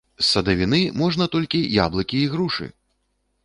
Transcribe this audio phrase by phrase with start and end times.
[0.19, 2.65] З садавіны можна толькі яблыкі і грушы!!!